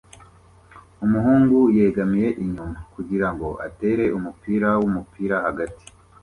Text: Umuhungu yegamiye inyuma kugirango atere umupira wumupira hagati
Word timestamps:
Umuhungu 1.05 1.57
yegamiye 1.77 2.29
inyuma 2.43 2.77
kugirango 2.93 3.47
atere 3.67 4.03
umupira 4.17 4.69
wumupira 4.81 5.35
hagati 5.45 5.83